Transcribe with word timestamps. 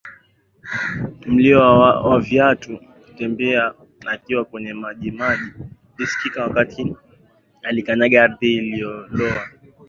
Mlio 1.25 1.59
wa 2.07 2.19
viatu 2.19 2.79
kutembea 3.05 3.73
akiwa 4.05 4.45
kwenye 4.45 4.73
maji 4.73 5.11
maji 5.11 5.51
ulisikika 5.97 6.43
wakati 6.43 6.95
akikanyaga 7.63 8.23
ardi 8.23 8.55
iliyoloa 8.55 9.47